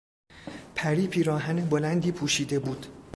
پری 0.75 1.07
پیراهن 1.07 1.65
بلندی 1.69 2.11
پوشیده 2.11 2.59
بود. 2.59 2.85